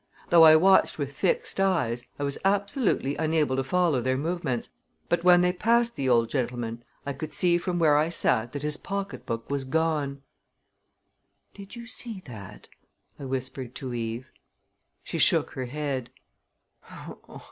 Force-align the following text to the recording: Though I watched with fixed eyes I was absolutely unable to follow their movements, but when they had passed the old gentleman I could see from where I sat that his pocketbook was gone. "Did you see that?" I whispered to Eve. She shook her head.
Though 0.31 0.45
I 0.45 0.55
watched 0.55 0.97
with 0.97 1.11
fixed 1.13 1.59
eyes 1.59 2.03
I 2.17 2.23
was 2.23 2.39
absolutely 2.43 3.15
unable 3.17 3.55
to 3.55 3.63
follow 3.63 4.01
their 4.01 4.17
movements, 4.17 4.69
but 5.09 5.23
when 5.23 5.41
they 5.41 5.49
had 5.49 5.59
passed 5.59 5.95
the 5.95 6.09
old 6.09 6.27
gentleman 6.27 6.83
I 7.05 7.13
could 7.13 7.31
see 7.31 7.59
from 7.59 7.77
where 7.77 7.95
I 7.95 8.09
sat 8.09 8.51
that 8.53 8.63
his 8.63 8.77
pocketbook 8.77 9.47
was 9.51 9.63
gone. 9.63 10.23
"Did 11.53 11.75
you 11.75 11.85
see 11.85 12.23
that?" 12.25 12.67
I 13.19 13.25
whispered 13.25 13.75
to 13.75 13.93
Eve. 13.93 14.31
She 15.03 15.19
shook 15.19 15.51
her 15.51 15.65
head. 15.65 16.09